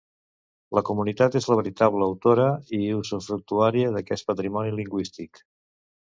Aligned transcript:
La 0.77 0.81
comunitat 0.85 1.37
és 1.39 1.47
la 1.51 1.57
veritable 1.59 2.05
autora 2.13 2.47
i 2.79 2.81
usufructuària 3.01 3.93
d'aquest 3.99 4.27
patrimoni 4.33 4.75
lingüístic. 4.81 5.45